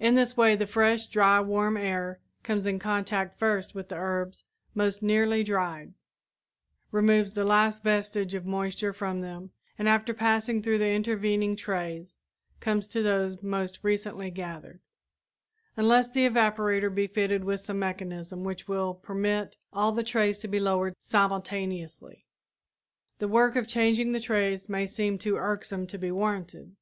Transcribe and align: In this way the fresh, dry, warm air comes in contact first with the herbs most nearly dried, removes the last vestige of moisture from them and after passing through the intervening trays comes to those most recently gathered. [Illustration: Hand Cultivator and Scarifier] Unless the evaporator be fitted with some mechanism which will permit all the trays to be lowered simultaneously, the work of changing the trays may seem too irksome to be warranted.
In 0.00 0.16
this 0.16 0.36
way 0.36 0.56
the 0.56 0.66
fresh, 0.66 1.06
dry, 1.06 1.40
warm 1.40 1.76
air 1.76 2.18
comes 2.42 2.66
in 2.66 2.80
contact 2.80 3.38
first 3.38 3.76
with 3.76 3.88
the 3.90 3.94
herbs 3.94 4.42
most 4.74 5.02
nearly 5.04 5.44
dried, 5.44 5.94
removes 6.90 7.34
the 7.34 7.44
last 7.44 7.84
vestige 7.84 8.34
of 8.34 8.44
moisture 8.44 8.92
from 8.92 9.20
them 9.20 9.52
and 9.78 9.88
after 9.88 10.12
passing 10.12 10.60
through 10.62 10.78
the 10.78 10.90
intervening 10.90 11.54
trays 11.54 12.18
comes 12.58 12.88
to 12.88 13.04
those 13.04 13.40
most 13.40 13.78
recently 13.82 14.32
gathered. 14.32 14.80
[Illustration: 15.76 15.76
Hand 15.76 15.76
Cultivator 15.76 15.76
and 15.76 15.84
Scarifier] 15.84 15.84
Unless 15.84 16.10
the 16.10 16.26
evaporator 16.26 16.94
be 16.96 17.06
fitted 17.06 17.44
with 17.44 17.60
some 17.60 17.78
mechanism 17.78 18.42
which 18.42 18.66
will 18.66 18.94
permit 18.94 19.58
all 19.72 19.92
the 19.92 20.02
trays 20.02 20.40
to 20.40 20.48
be 20.48 20.58
lowered 20.58 20.96
simultaneously, 20.98 22.26
the 23.18 23.28
work 23.28 23.54
of 23.54 23.68
changing 23.68 24.10
the 24.10 24.18
trays 24.18 24.68
may 24.68 24.88
seem 24.88 25.16
too 25.18 25.36
irksome 25.36 25.86
to 25.86 25.96
be 25.98 26.10
warranted. 26.10 26.74